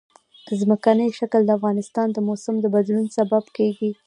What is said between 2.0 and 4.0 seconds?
د موسم د بدلون سبب کېږي.